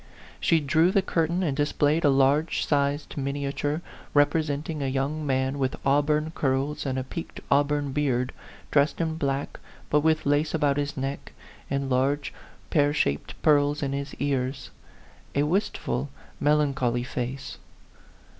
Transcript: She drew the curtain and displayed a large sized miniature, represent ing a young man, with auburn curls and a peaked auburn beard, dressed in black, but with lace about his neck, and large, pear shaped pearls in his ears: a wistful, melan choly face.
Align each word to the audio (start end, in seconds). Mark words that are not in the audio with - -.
She 0.39 0.59
drew 0.59 0.89
the 0.91 1.03
curtain 1.03 1.43
and 1.43 1.55
displayed 1.55 2.03
a 2.03 2.09
large 2.09 2.65
sized 2.65 3.17
miniature, 3.17 3.83
represent 4.15 4.67
ing 4.67 4.81
a 4.81 4.87
young 4.87 5.27
man, 5.27 5.59
with 5.59 5.75
auburn 5.85 6.31
curls 6.33 6.87
and 6.87 6.97
a 6.97 7.03
peaked 7.03 7.39
auburn 7.51 7.91
beard, 7.91 8.33
dressed 8.71 8.99
in 8.99 9.15
black, 9.17 9.59
but 9.91 9.99
with 9.99 10.25
lace 10.25 10.55
about 10.55 10.77
his 10.77 10.97
neck, 10.97 11.33
and 11.69 11.87
large, 11.87 12.33
pear 12.71 12.95
shaped 12.95 13.39
pearls 13.43 13.83
in 13.83 13.93
his 13.93 14.15
ears: 14.15 14.71
a 15.35 15.43
wistful, 15.43 16.09
melan 16.41 16.73
choly 16.73 17.05
face. 17.05 17.59